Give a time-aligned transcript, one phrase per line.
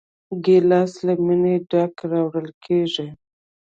[0.45, 3.07] ګیلاس له مینې ډک راوړل کېږي.